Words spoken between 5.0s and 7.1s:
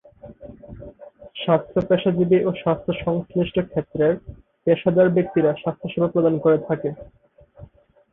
ব্যক্তিরা স্বাস্থ্যসেবা প্রদান করে থাকে।